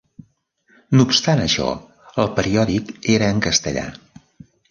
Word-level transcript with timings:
No 0.99 1.05
obstant 1.09 1.41
això, 1.43 1.67
el 2.25 2.31
periòdic 2.39 2.91
era 3.17 3.31
en 3.35 3.43
castellà. 3.49 3.87